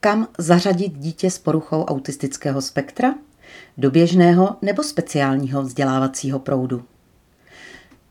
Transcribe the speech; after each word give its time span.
Kam 0.00 0.28
zařadit 0.38 0.98
dítě 0.98 1.30
s 1.30 1.38
poruchou 1.38 1.84
autistického 1.84 2.62
spektra? 2.62 3.14
Do 3.78 3.90
běžného 3.90 4.56
nebo 4.62 4.82
speciálního 4.82 5.62
vzdělávacího 5.62 6.38
proudu? 6.38 6.84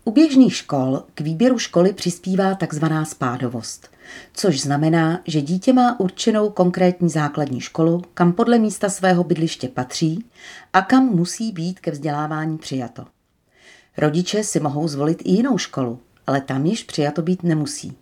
U 0.06 0.12
běžných 0.12 0.56
škol 0.56 1.04
k 1.14 1.22
výběru 1.22 1.60
školy 1.60 1.94
přispívá 1.94 2.56
takzvaná 2.56 3.06
spádovost, 3.06 3.90
což 4.34 4.62
znamená, 4.62 5.22
že 5.26 5.42
dítě 5.42 5.74
má 5.74 6.00
určenou 6.00 6.50
konkrétní 6.50 7.10
základní 7.10 7.62
školu, 7.62 8.02
kam 8.14 8.34
podle 8.34 8.60
místa 8.60 8.90
svého 8.90 9.24
bydliště 9.24 9.68
patří 9.68 10.26
a 10.74 10.82
kam 10.82 11.06
musí 11.06 11.52
být 11.52 11.80
ke 11.80 11.92
vzdělávání 11.92 12.58
přijato. 12.58 13.06
Rodiče 13.98 14.44
si 14.44 14.60
mohou 14.60 14.88
zvolit 14.88 15.22
i 15.26 15.32
jinou 15.32 15.58
školu, 15.58 16.00
ale 16.28 16.42
tam 16.42 16.66
již 16.66 16.84
přijato 16.84 17.22
být 17.22 17.44
nemusí. 17.44 17.98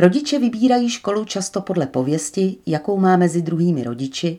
Rodiče 0.00 0.38
vybírají 0.38 0.90
školu 0.90 1.24
často 1.24 1.60
podle 1.60 1.86
pověsti, 1.86 2.56
jakou 2.66 2.98
má 2.98 3.16
mezi 3.16 3.42
druhými 3.42 3.84
rodiči, 3.84 4.38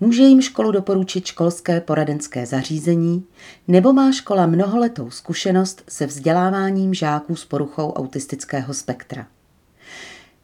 může 0.00 0.22
jim 0.22 0.42
školu 0.42 0.70
doporučit 0.70 1.26
školské 1.26 1.80
poradenské 1.80 2.46
zařízení, 2.46 3.24
nebo 3.68 3.92
má 3.92 4.12
škola 4.12 4.46
mnoholetou 4.46 5.10
zkušenost 5.10 5.82
se 5.88 6.06
vzděláváním 6.06 6.94
žáků 6.94 7.36
s 7.36 7.44
poruchou 7.44 7.92
autistického 7.92 8.74
spektra. 8.74 9.26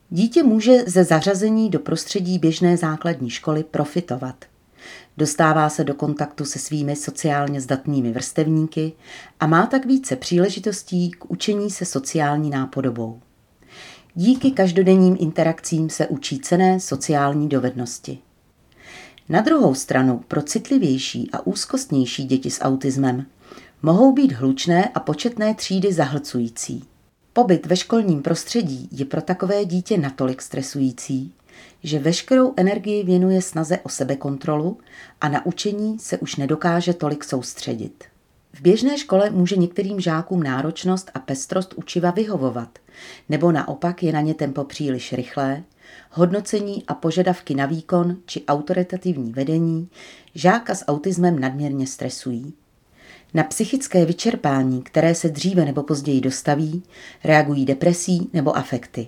Dítě 0.09 0.43
může 0.43 0.83
ze 0.87 1.03
zařazení 1.03 1.69
do 1.69 1.79
prostředí 1.79 2.39
běžné 2.39 2.77
základní 2.77 3.29
školy 3.29 3.63
profitovat. 3.63 4.45
Dostává 5.17 5.69
se 5.69 5.83
do 5.83 5.93
kontaktu 5.93 6.45
se 6.45 6.59
svými 6.59 6.95
sociálně 6.95 7.61
zdatnými 7.61 8.11
vrstevníky 8.11 8.91
a 9.39 9.47
má 9.47 9.65
tak 9.65 9.85
více 9.85 10.15
příležitostí 10.15 11.11
k 11.11 11.31
učení 11.31 11.71
se 11.71 11.85
sociální 11.85 12.49
nápodobou. 12.49 13.19
Díky 14.15 14.51
každodenním 14.51 15.17
interakcím 15.19 15.89
se 15.89 16.07
učí 16.07 16.39
cené 16.39 16.79
sociální 16.79 17.49
dovednosti. 17.49 18.19
Na 19.29 19.41
druhou 19.41 19.75
stranu 19.75 20.23
pro 20.27 20.41
citlivější 20.41 21.29
a 21.31 21.47
úzkostnější 21.47 22.23
děti 22.23 22.51
s 22.51 22.61
autismem 22.61 23.25
mohou 23.81 24.13
být 24.13 24.31
hlučné 24.31 24.89
a 24.95 24.99
početné 24.99 25.55
třídy 25.55 25.93
zahlcující. 25.93 26.83
Pobyt 27.33 27.65
ve 27.65 27.75
školním 27.75 28.21
prostředí 28.21 28.89
je 28.91 29.05
pro 29.05 29.21
takové 29.21 29.65
dítě 29.65 29.97
natolik 29.97 30.41
stresující, 30.41 31.33
že 31.83 31.99
veškerou 31.99 32.53
energii 32.57 33.03
věnuje 33.03 33.41
snaze 33.41 33.79
o 33.79 33.89
sebekontrolu 33.89 34.77
a 35.21 35.29
na 35.29 35.45
učení 35.45 35.99
se 35.99 36.17
už 36.17 36.35
nedokáže 36.35 36.93
tolik 36.93 37.23
soustředit. 37.23 38.03
V 38.53 38.61
běžné 38.61 38.97
škole 38.97 39.29
může 39.29 39.55
některým 39.55 39.99
žákům 39.99 40.43
náročnost 40.43 41.11
a 41.13 41.19
pestrost 41.19 41.73
učiva 41.77 42.11
vyhovovat, 42.11 42.79
nebo 43.29 43.51
naopak 43.51 44.03
je 44.03 44.13
na 44.13 44.21
ně 44.21 44.33
tempo 44.33 44.63
příliš 44.63 45.13
rychlé, 45.13 45.63
hodnocení 46.11 46.83
a 46.87 46.93
požadavky 46.93 47.55
na 47.55 47.65
výkon 47.65 48.17
či 48.25 48.45
autoritativní 48.45 49.31
vedení 49.31 49.89
žáka 50.35 50.75
s 50.75 50.85
autismem 50.85 51.39
nadměrně 51.39 51.87
stresují. 51.87 52.53
Na 53.33 53.43
psychické 53.43 54.05
vyčerpání, 54.05 54.81
které 54.81 55.15
se 55.15 55.29
dříve 55.29 55.65
nebo 55.65 55.83
později 55.83 56.21
dostaví, 56.21 56.83
reagují 57.23 57.65
depresí 57.65 58.29
nebo 58.33 58.57
afekty. 58.57 59.07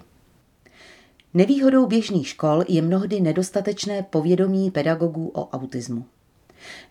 Nevýhodou 1.34 1.88
běžných 1.88 2.28
škol 2.28 2.64
je 2.68 2.82
mnohdy 2.82 3.22
nedostatečné 3.22 4.04
povědomí 4.04 4.72
pedagogů 4.72 5.32
o 5.34 5.50
autismu. 5.50 6.06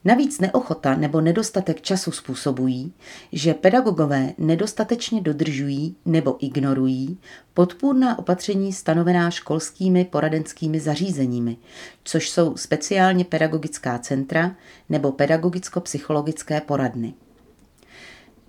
Navíc 0.04 0.40
neochota 0.40 0.94
nebo 0.94 1.20
nedostatek 1.20 1.80
času 1.80 2.10
způsobují, 2.10 2.92
že 3.32 3.54
pedagogové 3.54 4.32
nedostatečně 4.38 5.20
dodržují 5.20 5.96
nebo 6.04 6.44
ignorují 6.44 7.18
podpůrná 7.54 8.18
opatření 8.18 8.72
stanovená 8.72 9.30
školskými 9.30 10.04
poradenskými 10.04 10.80
zařízeními, 10.80 11.56
což 12.04 12.30
jsou 12.30 12.56
speciálně 12.56 13.24
pedagogická 13.24 13.98
centra 13.98 14.56
nebo 14.88 15.12
pedagogicko-psychologické 15.12 16.60
poradny. 16.60 17.14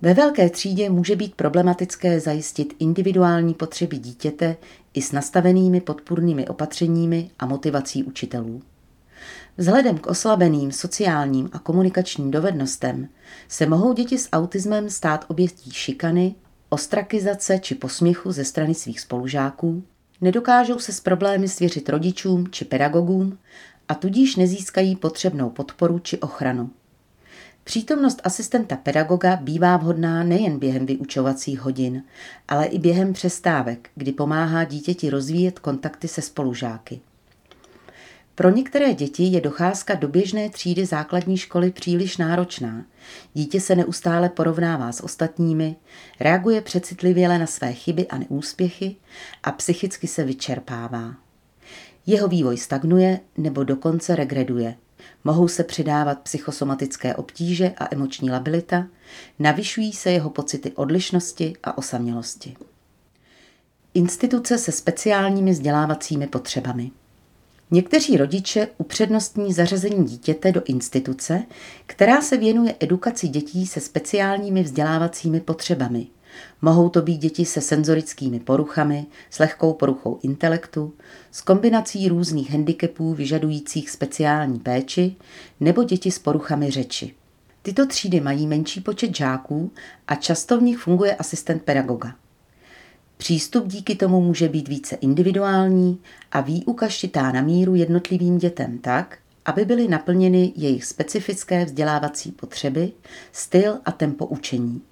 Ve 0.02 0.14
velké 0.14 0.50
třídě 0.50 0.90
může 0.90 1.16
být 1.16 1.34
problematické 1.34 2.20
zajistit 2.20 2.74
individuální 2.78 3.54
potřeby 3.54 3.98
dítěte 3.98 4.56
i 4.94 5.02
s 5.02 5.12
nastavenými 5.12 5.80
podpůrnými 5.80 6.48
opatřeními 6.48 7.30
a 7.38 7.46
motivací 7.46 8.04
učitelů. 8.04 8.62
Vzhledem 9.56 9.98
k 9.98 10.06
oslabeným 10.06 10.72
sociálním 10.72 11.50
a 11.52 11.58
komunikačním 11.58 12.30
dovednostem 12.30 13.08
se 13.48 13.66
mohou 13.66 13.92
děti 13.92 14.18
s 14.18 14.28
autismem 14.32 14.90
stát 14.90 15.24
obětí 15.28 15.70
šikany, 15.70 16.34
ostrakizace 16.68 17.58
či 17.58 17.74
posměchu 17.74 18.32
ze 18.32 18.44
strany 18.44 18.74
svých 18.74 19.00
spolužáků, 19.00 19.82
nedokážou 20.20 20.78
se 20.78 20.92
s 20.92 21.00
problémy 21.00 21.48
svěřit 21.48 21.88
rodičům 21.88 22.50
či 22.50 22.64
pedagogům 22.64 23.38
a 23.88 23.94
tudíž 23.94 24.36
nezískají 24.36 24.96
potřebnou 24.96 25.50
podporu 25.50 25.98
či 25.98 26.18
ochranu. 26.18 26.70
Přítomnost 27.64 28.20
asistenta 28.24 28.76
pedagoga 28.76 29.36
bývá 29.36 29.76
vhodná 29.76 30.24
nejen 30.24 30.58
během 30.58 30.86
vyučovacích 30.86 31.60
hodin, 31.60 32.02
ale 32.48 32.66
i 32.66 32.78
během 32.78 33.12
přestávek, 33.12 33.90
kdy 33.94 34.12
pomáhá 34.12 34.64
dítěti 34.64 35.10
rozvíjet 35.10 35.58
kontakty 35.58 36.08
se 36.08 36.22
spolužáky. 36.22 37.00
Pro 38.34 38.50
některé 38.50 38.94
děti 38.94 39.22
je 39.22 39.40
docházka 39.40 39.94
do 39.94 40.08
běžné 40.08 40.50
třídy 40.50 40.86
základní 40.86 41.36
školy 41.36 41.70
příliš 41.70 42.16
náročná. 42.16 42.84
Dítě 43.34 43.60
se 43.60 43.76
neustále 43.76 44.28
porovnává 44.28 44.92
s 44.92 45.04
ostatními, 45.04 45.76
reaguje 46.20 46.60
přecitlivěle 46.60 47.38
na 47.38 47.46
své 47.46 47.72
chyby 47.72 48.06
a 48.06 48.18
neúspěchy 48.18 48.96
a 49.42 49.52
psychicky 49.52 50.06
se 50.06 50.24
vyčerpává. 50.24 51.14
Jeho 52.06 52.28
vývoj 52.28 52.56
stagnuje 52.56 53.20
nebo 53.36 53.64
dokonce 53.64 54.16
regreduje. 54.16 54.74
Mohou 55.24 55.48
se 55.48 55.64
přidávat 55.64 56.18
psychosomatické 56.18 57.14
obtíže 57.14 57.72
a 57.78 57.88
emoční 57.94 58.30
labilita, 58.30 58.86
navyšují 59.38 59.92
se 59.92 60.10
jeho 60.10 60.30
pocity 60.30 60.72
odlišnosti 60.72 61.52
a 61.62 61.78
osamělosti. 61.78 62.56
Instituce 63.94 64.58
se 64.58 64.72
speciálními 64.72 65.50
vzdělávacími 65.50 66.26
potřebami– 66.26 66.90
Někteří 67.74 68.16
rodiče 68.16 68.68
upřednostní 68.78 69.52
zařazení 69.52 70.04
dítěte 70.04 70.52
do 70.52 70.62
instituce, 70.64 71.42
která 71.86 72.20
se 72.22 72.36
věnuje 72.36 72.74
edukaci 72.80 73.28
dětí 73.28 73.66
se 73.66 73.80
speciálními 73.80 74.62
vzdělávacími 74.62 75.40
potřebami. 75.40 76.06
Mohou 76.62 76.88
to 76.88 77.02
být 77.02 77.18
děti 77.18 77.44
se 77.44 77.60
senzorickými 77.60 78.40
poruchami, 78.40 79.06
s 79.30 79.38
lehkou 79.38 79.72
poruchou 79.72 80.18
intelektu, 80.22 80.92
s 81.30 81.40
kombinací 81.40 82.08
různých 82.08 82.50
handicapů 82.50 83.14
vyžadujících 83.14 83.90
speciální 83.90 84.58
péči 84.58 85.16
nebo 85.60 85.84
děti 85.84 86.10
s 86.10 86.18
poruchami 86.18 86.70
řeči. 86.70 87.14
Tyto 87.62 87.86
třídy 87.86 88.20
mají 88.20 88.46
menší 88.46 88.80
počet 88.80 89.16
žáků 89.16 89.70
a 90.08 90.14
často 90.14 90.58
v 90.58 90.62
nich 90.62 90.78
funguje 90.78 91.14
asistent 91.14 91.62
pedagoga. 91.62 92.14
Přístup 93.22 93.66
díky 93.66 93.94
tomu 93.94 94.20
může 94.20 94.48
být 94.48 94.68
více 94.68 94.96
individuální 94.96 95.98
a 96.32 96.40
výuka 96.40 96.88
šitá 96.88 97.32
na 97.32 97.40
míru 97.40 97.74
jednotlivým 97.74 98.38
dětem 98.38 98.78
tak, 98.78 99.18
aby 99.44 99.64
byly 99.64 99.88
naplněny 99.88 100.52
jejich 100.56 100.84
specifické 100.84 101.64
vzdělávací 101.64 102.32
potřeby, 102.32 102.92
styl 103.32 103.78
a 103.84 103.92
tempo 103.92 104.26
učení. 104.26 104.82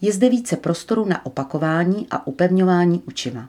Je 0.00 0.12
zde 0.12 0.28
více 0.28 0.56
prostoru 0.56 1.04
na 1.04 1.26
opakování 1.26 2.06
a 2.10 2.26
upevňování 2.26 3.02
učiva. 3.06 3.48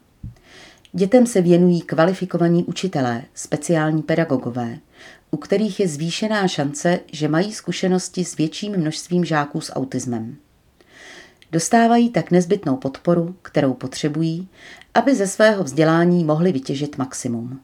Dětem 0.93 1.27
se 1.27 1.41
věnují 1.41 1.81
kvalifikovaní 1.81 2.63
učitelé, 2.63 3.23
speciální 3.33 4.01
pedagogové, 4.01 4.77
u 5.31 5.37
kterých 5.37 5.79
je 5.79 5.87
zvýšená 5.87 6.47
šance, 6.47 6.99
že 7.11 7.27
mají 7.27 7.53
zkušenosti 7.53 8.25
s 8.25 8.35
větším 8.37 8.77
množstvím 8.77 9.25
žáků 9.25 9.61
s 9.61 9.73
autismem. 9.73 10.37
Dostávají 11.55 12.09
tak 12.09 12.31
nezbytnou 12.31 12.77
podporu, 12.77 13.35
kterou 13.41 13.73
potřebují, 13.73 14.47
aby 14.93 15.15
ze 15.15 15.27
svého 15.27 15.63
vzdělání 15.63 16.23
mohli 16.23 16.51
vytěžit 16.51 16.97
maximum. 16.97 17.59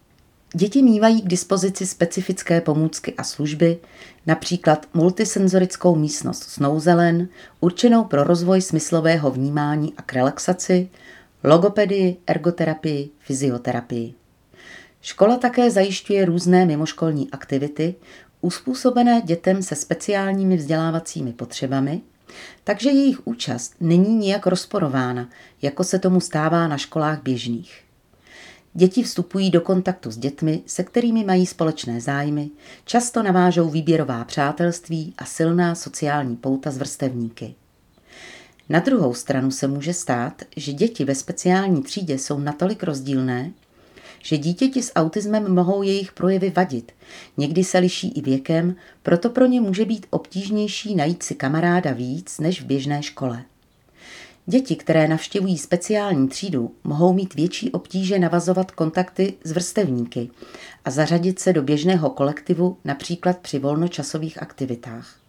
Děti 0.56 0.82
mývají 0.82 1.22
k 1.22 1.28
dispozici 1.28 1.88
specifické 1.88 2.62
pomůcky 2.62 3.14
a 3.14 3.24
služby, 3.24 3.80
například 4.28 4.88
multisenzorickou 4.94 5.96
místnost 5.96 6.44
Snouzelen, 6.44 7.28
určenou 7.60 8.04
pro 8.04 8.24
rozvoj 8.24 8.62
smyslového 8.62 9.32
vnímání 9.32 9.94
a 9.98 10.02
k 10.02 10.14
relaxaci, 10.14 10.90
logopedii, 11.44 12.18
ergoterapii, 12.28 13.10
fyzioterapii. 13.20 14.14
Škola 15.02 15.38
také 15.38 15.72
zajišťuje 15.72 16.26
různé 16.26 16.66
mimoškolní 16.66 17.32
aktivity, 17.32 17.96
uspůsobené 18.42 19.22
dětem 19.26 19.64
se 19.64 19.76
speciálními 19.76 20.58
vzdělávacími 20.58 21.34
potřebami, 21.34 22.02
takže 22.64 22.90
jejich 22.90 23.28
účast 23.28 23.76
není 23.80 24.16
nijak 24.16 24.48
rozporována, 24.48 25.30
jako 25.62 25.84
se 25.84 26.00
tomu 26.00 26.20
stává 26.20 26.68
na 26.68 26.78
školách 26.78 27.24
běžných. 27.24 27.84
Děti 28.74 29.04
vstupují 29.04 29.50
do 29.50 29.62
kontaktu 29.62 30.12
s 30.12 30.18
dětmi, 30.18 30.62
se 30.66 30.84
kterými 30.84 31.24
mají 31.24 31.46
společné 31.46 32.02
zájmy, 32.02 32.50
často 32.86 33.24
navážou 33.24 33.70
výběrová 33.70 34.24
přátelství 34.24 35.14
a 35.18 35.26
silná 35.26 35.76
sociální 35.76 36.36
pouta 36.36 36.72
z 36.72 36.78
vrstevníky. 36.78 37.56
Na 38.70 38.80
druhou 38.80 39.14
stranu 39.14 39.52
se 39.52 39.68
může 39.68 39.94
stát, 39.94 40.42
že 40.58 40.74
děti 40.74 41.06
ve 41.06 41.16
speciální 41.16 41.84
třídě 41.84 42.18
jsou 42.18 42.40
natolik 42.40 42.84
rozdílné, 42.84 43.52
že 44.24 44.38
dítěti 44.38 44.84
s 44.84 44.92
autismem 44.96 45.54
mohou 45.54 45.84
jejich 45.84 46.12
projevy 46.12 46.50
vadit. 46.50 46.92
Někdy 47.38 47.64
se 47.64 47.78
liší 47.78 48.12
i 48.12 48.22
věkem, 48.22 48.76
proto 49.04 49.30
pro 49.30 49.46
ně 49.46 49.62
může 49.62 49.86
být 49.86 50.06
obtížnější 50.10 50.96
najít 50.96 51.24
si 51.24 51.36
kamaráda 51.36 51.92
víc 51.92 52.40
než 52.40 52.62
v 52.62 52.66
běžné 52.66 53.04
škole. 53.04 53.44
Děti, 54.46 54.76
které 54.76 55.08
navštěvují 55.08 55.58
speciální 55.58 56.28
třídu, 56.28 56.72
mohou 56.84 57.14
mít 57.14 57.34
větší 57.34 57.72
obtíže 57.72 58.20
navazovat 58.20 58.72
kontakty 58.72 59.34
s 59.44 59.52
vrstevníky 59.52 60.30
a 60.86 60.92
zařadit 60.92 61.40
se 61.40 61.54
do 61.54 61.64
běžného 61.64 62.10
kolektivu 62.10 62.78
například 62.86 63.38
při 63.38 63.60
volnočasových 63.60 64.42
aktivitách. 64.42 65.21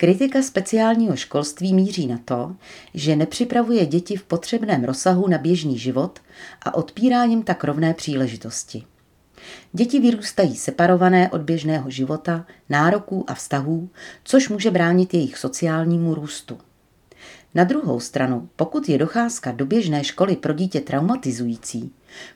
Kritika 0.00 0.42
speciálního 0.42 1.16
školství 1.16 1.74
míří 1.74 2.06
na 2.06 2.18
to, 2.24 2.56
že 2.94 3.16
nepřipravuje 3.16 3.86
děti 3.86 4.16
v 4.16 4.22
potřebném 4.22 4.84
rozsahu 4.84 5.28
na 5.28 5.38
běžný 5.38 5.78
život 5.78 6.18
a 6.62 6.74
odpírá 6.74 7.24
jim 7.24 7.42
tak 7.42 7.64
rovné 7.64 7.94
příležitosti. 7.94 8.84
Děti 9.72 10.00
vyrůstají 10.00 10.56
separované 10.56 11.30
od 11.30 11.40
běžného 11.40 11.90
života, 11.90 12.46
nároků 12.68 13.24
a 13.30 13.34
vztahů, 13.34 13.88
což 14.24 14.48
může 14.48 14.70
bránit 14.70 15.14
jejich 15.14 15.38
sociálnímu 15.38 16.14
růstu. 16.14 16.58
Na 17.54 17.64
druhou 17.64 18.00
stranu, 18.00 18.48
pokud 18.56 18.88
je 18.88 18.98
docházka 18.98 19.52
do 19.52 19.66
běžné 19.66 20.04
školy 20.04 20.36
pro 20.36 20.52
dítě 20.52 20.80
traumatizující, 20.80 21.92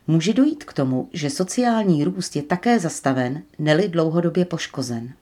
může 0.06 0.32
dojít 0.32 0.64
k 0.64 0.72
tomu, 0.72 1.08
že 1.12 1.31
sociální 1.31 2.05
růst 2.05 2.37
je 2.37 2.43
také 2.43 2.78
zastaven, 2.78 3.43
neli 3.58 3.88
dlouhodobě 3.88 4.44
poškozen. 4.44 5.12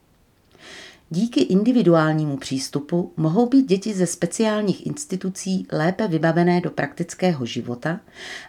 Díky 1.14 1.40
individuálnímu 1.40 2.36
přístupu 2.36 3.12
mohou 3.16 3.48
být 3.48 3.68
děti 3.68 3.94
ze 3.94 4.06
speciálních 4.06 4.86
institucí 4.86 5.66
lépe 5.72 6.08
vybavené 6.08 6.60
do 6.60 6.70
praktického 6.70 7.46
života 7.46 8.00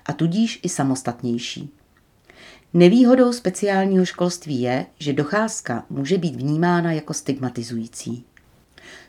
a 0.06 0.14
tudíž 0.14 0.60
i 0.64 0.70
samostatnější. 0.70 1.70
Nevýhodou 2.74 3.34
speciálního 3.34 4.06
školství 4.06 4.62
je, 4.62 4.86
že 5.00 5.14
docházka 5.14 5.86
může 5.90 6.18
být 6.18 6.36
vnímána 6.36 6.92
jako 6.92 7.14
stigmatizující. 7.14 8.26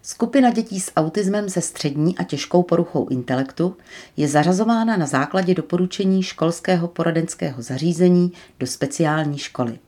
Skupina 0.02 0.50
dětí 0.50 0.80
s 0.80 0.92
autismem 0.96 1.50
se 1.50 1.60
střední 1.60 2.18
a 2.18 2.24
těžkou 2.24 2.62
poruchou 2.62 3.08
intelektu 3.08 3.76
je 4.16 4.28
zařazována 4.28 4.96
na 4.96 5.06
základě 5.06 5.54
doporučení 5.54 6.22
školského 6.22 6.88
poradenského 6.88 7.62
zařízení 7.62 8.32
do 8.58 8.66
speciální 8.66 9.38
školy. 9.38 9.78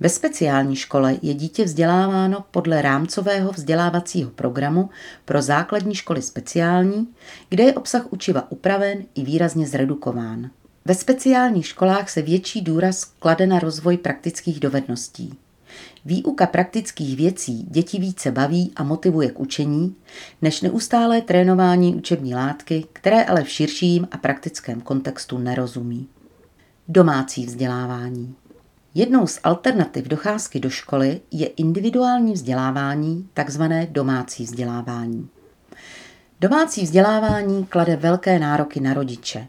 Ve 0.00 0.08
speciální 0.08 0.76
škole 0.76 1.16
je 1.22 1.34
dítě 1.34 1.64
vzděláváno 1.64 2.44
podle 2.50 2.82
rámcového 2.82 3.52
vzdělávacího 3.52 4.30
programu 4.30 4.90
pro 5.24 5.42
základní 5.42 5.94
školy 5.94 6.22
speciální, 6.22 7.08
kde 7.48 7.64
je 7.64 7.74
obsah 7.74 8.12
učiva 8.12 8.52
upraven 8.52 9.04
i 9.14 9.24
výrazně 9.24 9.66
zredukován. 9.66 10.50
Ve 10.84 10.94
speciálních 10.94 11.66
školách 11.66 12.10
se 12.10 12.22
větší 12.22 12.60
důraz 12.60 13.04
klade 13.04 13.46
na 13.46 13.58
rozvoj 13.58 13.96
praktických 13.96 14.60
dovedností. 14.60 15.34
Výuka 16.04 16.46
praktických 16.46 17.16
věcí 17.16 17.66
děti 17.70 17.98
více 17.98 18.30
baví 18.30 18.72
a 18.76 18.84
motivuje 18.84 19.30
k 19.30 19.40
učení, 19.40 19.96
než 20.42 20.60
neustálé 20.60 21.22
trénování 21.22 21.94
učební 21.94 22.34
látky, 22.34 22.84
které 22.92 23.24
ale 23.24 23.44
v 23.44 23.48
širším 23.48 24.08
a 24.10 24.16
praktickém 24.16 24.80
kontextu 24.80 25.38
nerozumí. 25.38 26.08
Domácí 26.88 27.46
vzdělávání. 27.46 28.34
Jednou 28.94 29.26
z 29.26 29.38
alternativ 29.44 30.08
docházky 30.08 30.60
do 30.60 30.70
školy 30.70 31.20
je 31.30 31.46
individuální 31.46 32.32
vzdělávání, 32.32 33.28
takzvané 33.34 33.86
domácí 33.86 34.44
vzdělávání. 34.44 35.28
Domácí 36.40 36.82
vzdělávání 36.82 37.66
klade 37.66 37.96
velké 37.96 38.38
nároky 38.38 38.80
na 38.80 38.94
rodiče. 38.94 39.46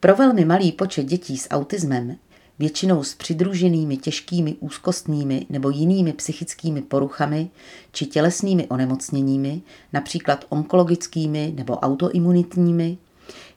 Pro 0.00 0.16
velmi 0.16 0.44
malý 0.44 0.72
počet 0.72 1.04
dětí 1.04 1.38
s 1.38 1.50
autismem, 1.50 2.16
většinou 2.58 3.02
s 3.02 3.14
přidruženými 3.14 3.96
těžkými 3.96 4.56
úzkostnými 4.60 5.46
nebo 5.50 5.70
jinými 5.70 6.12
psychickými 6.12 6.82
poruchami 6.82 7.50
či 7.92 8.06
tělesnými 8.06 8.66
onemocněními, 8.66 9.62
například 9.92 10.44
onkologickými 10.48 11.52
nebo 11.56 11.76
autoimunitními, 11.76 12.98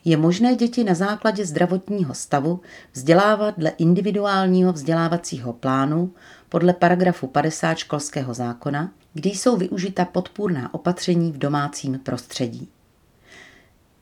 je 0.06 0.18
možné 0.18 0.56
děti 0.56 0.84
na 0.84 0.94
základě 0.94 1.46
zdravotního 1.46 2.14
stavu 2.14 2.60
vzdělávat 2.94 3.56
dle 3.58 3.70
individuálního 3.70 4.74
vzdělávacího 4.74 5.54
plánu 5.54 6.12
podle 6.50 6.74
paragrafu 6.74 7.28
50 7.28 7.78
školského 7.78 8.34
zákona, 8.34 8.92
kdy 9.14 9.30
jsou 9.30 9.58
využita 9.58 10.06
podpůrná 10.06 10.74
opatření 10.74 11.32
v 11.32 11.38
domácím 11.38 12.00
prostředí. 12.00 12.70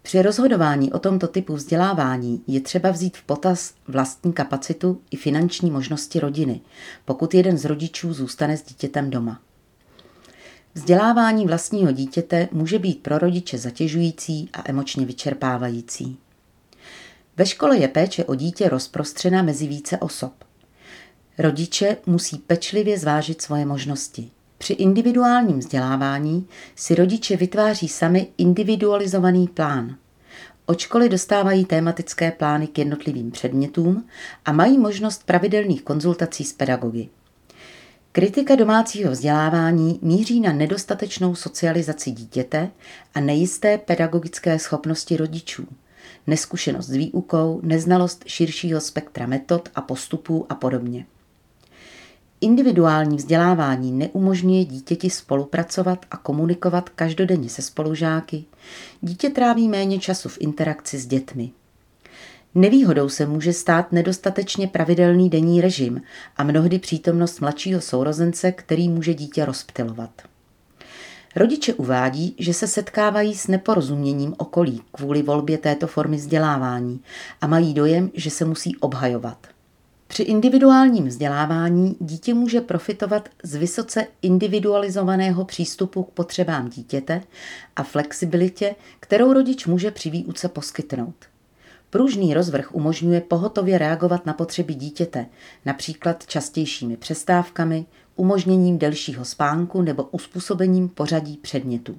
Při 0.01 0.21
rozhodování 0.21 0.91
o 0.93 0.99
tomto 0.99 1.27
typu 1.27 1.53
vzdělávání 1.53 2.43
je 2.47 2.61
třeba 2.61 2.91
vzít 2.91 3.17
v 3.17 3.23
potaz 3.23 3.73
vlastní 3.87 4.33
kapacitu 4.33 5.01
i 5.11 5.17
finanční 5.17 5.71
možnosti 5.71 6.19
rodiny, 6.19 6.61
pokud 7.05 7.33
jeden 7.33 7.57
z 7.57 7.65
rodičů 7.65 8.13
zůstane 8.13 8.57
s 8.57 8.63
dítětem 8.63 9.09
doma. 9.09 9.39
Vzdělávání 10.73 11.45
vlastního 11.45 11.91
dítěte 11.91 12.49
může 12.51 12.79
být 12.79 13.03
pro 13.03 13.17
rodiče 13.17 13.57
zatěžující 13.57 14.49
a 14.53 14.61
emočně 14.65 15.05
vyčerpávající. 15.05 16.17
Ve 17.37 17.45
škole 17.45 17.77
je 17.77 17.87
péče 17.87 18.25
o 18.25 18.35
dítě 18.35 18.69
rozprostřena 18.69 19.41
mezi 19.41 19.67
více 19.67 19.97
osob. 19.97 20.33
Rodiče 21.37 21.97
musí 22.05 22.37
pečlivě 22.37 22.99
zvážit 22.99 23.41
svoje 23.41 23.65
možnosti. 23.65 24.31
Při 24.57 24.73
individuálním 24.73 25.59
vzdělávání 25.59 26.47
si 26.75 26.95
rodiče 26.95 27.37
vytváří 27.37 27.87
sami 27.87 28.27
individualizovaný 28.37 29.47
plán. 29.47 29.95
Od 30.65 30.79
školy 30.79 31.09
dostávají 31.09 31.65
tématické 31.65 32.31
plány 32.31 32.67
k 32.67 32.77
jednotlivým 32.77 33.31
předmětům 33.31 34.07
a 34.45 34.51
mají 34.51 34.77
možnost 34.77 35.25
pravidelných 35.25 35.83
konzultací 35.83 36.43
s 36.43 36.53
pedagogy. 36.53 37.09
Kritika 38.13 38.55
domácího 38.55 39.11
vzdělávání 39.11 39.99
míří 40.01 40.39
na 40.39 40.53
nedostatečnou 40.53 41.35
socializaci 41.35 42.11
dítěte 42.11 42.71
a 43.15 43.19
nejisté 43.19 43.77
pedagogické 43.77 44.59
schopnosti 44.59 45.17
rodičů, 45.17 45.67
neskušenost 46.27 46.85
s 46.85 46.91
výukou, 46.91 47.59
neznalost 47.63 48.23
širšího 48.27 48.81
spektra 48.81 49.25
metod 49.25 49.69
a 49.75 49.81
postupů 49.81 50.45
a 50.49 50.55
podobně. 50.55 51.05
Individuální 52.41 53.17
vzdělávání 53.17 53.91
neumožňuje 53.91 54.65
dítěti 54.65 55.09
spolupracovat 55.09 56.05
a 56.11 56.17
komunikovat 56.17 56.89
každodenně 56.89 57.49
se 57.49 57.61
spolužáky. 57.61 58.43
Dítě 59.01 59.29
tráví 59.29 59.67
méně 59.67 59.99
času 59.99 60.29
v 60.29 60.37
interakci 60.39 60.97
s 60.97 61.05
dětmi. 61.05 61.51
Nevýhodou 62.55 63.09
se 63.09 63.25
může 63.25 63.53
stát 63.53 63.91
nedostatečně 63.91 64.67
pravidelný 64.67 65.29
denní 65.29 65.61
režim 65.61 66.01
a 66.37 66.43
mnohdy 66.43 66.79
přítomnost 66.79 67.39
mladšího 67.39 67.81
sourozence, 67.81 68.51
který 68.51 68.89
může 68.89 69.13
dítě 69.13 69.45
rozptilovat. 69.45 70.09
Rodiče 71.35 71.73
uvádí, 71.73 72.35
že 72.39 72.53
se 72.53 72.67
setkávají 72.67 73.35
s 73.35 73.47
neporozuměním 73.47 74.35
okolí 74.37 74.81
kvůli 74.91 75.21
volbě 75.21 75.57
této 75.57 75.87
formy 75.87 76.17
vzdělávání 76.17 76.99
a 77.41 77.47
mají 77.47 77.73
dojem, 77.73 78.11
že 78.13 78.29
se 78.29 78.45
musí 78.45 78.75
obhajovat. 78.75 79.47
Při 80.07 80.23
individuálním 80.23 81.07
vzdělávání 81.07 81.95
dítě 81.99 82.33
může 82.33 82.61
profitovat 82.61 83.29
z 83.43 83.55
vysoce 83.55 84.07
individualizovaného 84.21 85.45
přístupu 85.45 86.03
k 86.03 86.11
potřebám 86.11 86.69
dítěte 86.69 87.21
a 87.75 87.83
flexibilitě, 87.83 88.75
kterou 88.99 89.33
rodič 89.33 89.65
může 89.65 89.91
při 89.91 90.09
výuce 90.09 90.49
poskytnout. 90.49 91.30
Pružný 91.91 92.33
rozvrh 92.33 92.75
umožňuje 92.75 93.21
pohotově 93.21 93.77
reagovat 93.77 94.25
na 94.25 94.33
potřeby 94.33 94.73
dítěte, 94.73 95.25
například 95.65 96.27
častějšími 96.27 96.97
přestávkami, 96.97 97.85
umožněním 98.15 98.77
delšího 98.77 99.25
spánku 99.25 99.81
nebo 99.81 100.03
uspůsobením 100.03 100.89
pořadí 100.89 101.37
předmětů. 101.37 101.97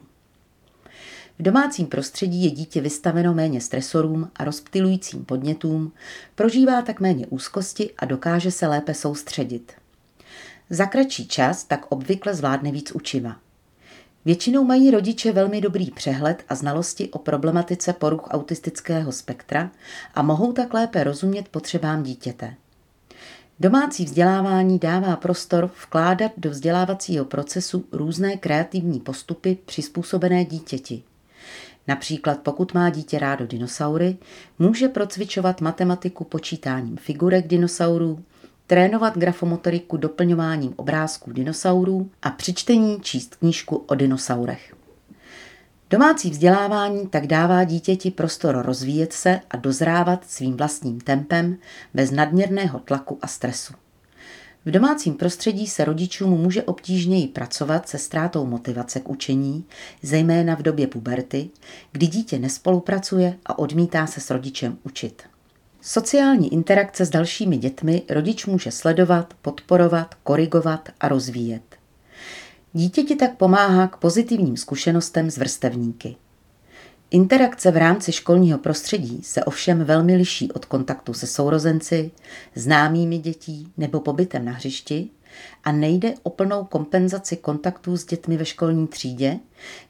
V 1.38 1.42
domácím 1.42 1.86
prostředí 1.86 2.44
je 2.44 2.50
dítě 2.50 2.80
vystaveno 2.80 3.34
méně 3.34 3.60
stresorům 3.60 4.30
a 4.36 4.44
rozptilujícím 4.44 5.24
podnětům, 5.24 5.92
prožívá 6.34 6.82
tak 6.82 7.00
méně 7.00 7.26
úzkosti 7.26 7.90
a 7.98 8.04
dokáže 8.04 8.50
se 8.50 8.66
lépe 8.66 8.94
soustředit. 8.94 9.72
Za 10.70 10.86
kratší 10.86 11.28
čas 11.28 11.64
tak 11.64 11.86
obvykle 11.88 12.34
zvládne 12.34 12.72
víc 12.72 12.92
učiva. 12.92 13.36
Většinou 14.24 14.64
mají 14.64 14.90
rodiče 14.90 15.32
velmi 15.32 15.60
dobrý 15.60 15.90
přehled 15.90 16.44
a 16.48 16.54
znalosti 16.54 17.10
o 17.10 17.18
problematice 17.18 17.92
poruch 17.92 18.28
autistického 18.30 19.12
spektra 19.12 19.70
a 20.14 20.22
mohou 20.22 20.52
tak 20.52 20.74
lépe 20.74 21.04
rozumět 21.04 21.48
potřebám 21.48 22.02
dítěte. 22.02 22.54
Domácí 23.60 24.04
vzdělávání 24.04 24.78
dává 24.78 25.16
prostor 25.16 25.70
vkládat 25.82 26.32
do 26.36 26.50
vzdělávacího 26.50 27.24
procesu 27.24 27.84
různé 27.92 28.36
kreativní 28.36 29.00
postupy 29.00 29.58
přizpůsobené 29.66 30.44
dítěti. 30.44 31.02
Například 31.88 32.38
pokud 32.40 32.74
má 32.74 32.90
dítě 32.90 33.18
rádo 33.18 33.46
dinosaury, 33.46 34.16
může 34.58 34.88
procvičovat 34.88 35.60
matematiku 35.60 36.24
počítáním 36.24 36.96
figurek 36.96 37.46
dinosaurů, 37.46 38.24
trénovat 38.72 39.18
grafomotoriku 39.18 39.96
doplňováním 39.96 40.74
obrázků 40.76 41.32
dinosaurů 41.32 42.10
a 42.22 42.30
při 42.30 42.54
čtení 42.54 43.00
číst 43.00 43.36
knížku 43.36 43.76
o 43.76 43.94
dinosaurech. 43.94 44.74
Domácí 45.90 46.30
vzdělávání 46.30 47.08
tak 47.08 47.26
dává 47.26 47.64
dítěti 47.64 48.10
prostor 48.10 48.62
rozvíjet 48.66 49.12
se 49.12 49.40
a 49.50 49.56
dozrávat 49.56 50.24
svým 50.30 50.56
vlastním 50.56 51.00
tempem 51.00 51.56
bez 51.94 52.10
nadměrného 52.10 52.78
tlaku 52.78 53.18
a 53.22 53.26
stresu. 53.26 53.74
V 54.64 54.70
domácím 54.70 55.14
prostředí 55.14 55.66
se 55.66 55.84
rodičům 55.84 56.30
může 56.30 56.62
obtížněji 56.62 57.28
pracovat 57.28 57.88
se 57.88 57.98
ztrátou 57.98 58.46
motivace 58.46 59.00
k 59.00 59.08
učení, 59.08 59.64
zejména 60.02 60.56
v 60.56 60.62
době 60.62 60.86
puberty, 60.86 61.50
kdy 61.92 62.06
dítě 62.06 62.38
nespolupracuje 62.38 63.38
a 63.46 63.58
odmítá 63.58 64.06
se 64.06 64.20
s 64.20 64.30
rodičem 64.30 64.78
učit. 64.82 65.31
Sociální 65.84 66.52
interakce 66.52 67.04
s 67.04 67.10
dalšími 67.10 67.56
dětmi 67.56 68.02
rodič 68.10 68.46
může 68.46 68.70
sledovat, 68.70 69.34
podporovat, 69.42 70.14
korigovat 70.14 70.88
a 71.00 71.08
rozvíjet. 71.08 71.62
Dítěti 72.72 73.16
tak 73.16 73.36
pomáhá 73.36 73.86
k 73.88 73.96
pozitivním 73.96 74.56
zkušenostem 74.56 75.30
s 75.30 75.36
vrstevníky. 75.36 76.16
Interakce 77.10 77.70
v 77.70 77.76
rámci 77.76 78.12
školního 78.12 78.58
prostředí 78.58 79.22
se 79.22 79.44
ovšem 79.44 79.84
velmi 79.84 80.16
liší 80.16 80.52
od 80.52 80.64
kontaktu 80.64 81.14
se 81.14 81.26
sourozenci, 81.26 82.10
známými 82.54 83.18
dětí 83.18 83.72
nebo 83.76 84.00
pobytem 84.00 84.44
na 84.44 84.52
hřišti 84.52 85.10
a 85.64 85.72
nejde 85.72 86.14
o 86.22 86.30
plnou 86.30 86.64
kompenzaci 86.64 87.36
kontaktů 87.36 87.96
s 87.96 88.04
dětmi 88.04 88.36
ve 88.36 88.44
školní 88.44 88.88
třídě, 88.88 89.38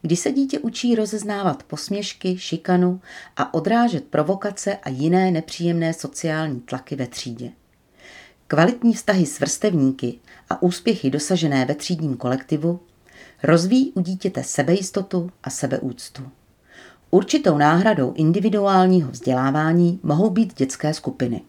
kdy 0.02 0.16
se 0.16 0.32
dítě 0.32 0.58
učí 0.58 0.94
rozeznávat 0.94 1.62
posměšky, 1.62 2.38
šikanu 2.38 3.00
a 3.36 3.54
odrážet 3.54 4.04
provokace 4.04 4.76
a 4.76 4.88
jiné 4.88 5.30
nepříjemné 5.30 5.94
sociální 5.94 6.60
tlaky 6.60 6.96
ve 6.96 7.06
třídě. 7.06 7.50
Kvalitní 8.46 8.94
vztahy 8.94 9.26
s 9.26 9.40
vrstevníky 9.40 10.18
a 10.50 10.62
úspěchy 10.62 11.10
dosažené 11.10 11.64
ve 11.64 11.74
třídním 11.74 12.16
kolektivu 12.16 12.80
rozvíjí 13.42 13.92
u 13.92 14.00
dítěte 14.00 14.42
sebejistotu 14.42 15.30
a 15.42 15.50
sebeúctu. 15.50 16.22
Určitou 17.10 17.58
náhradou 17.58 18.12
individuálního 18.12 19.10
vzdělávání 19.10 20.00
mohou 20.02 20.30
být 20.30 20.54
dětské 20.58 20.94
skupiny. 20.94 21.42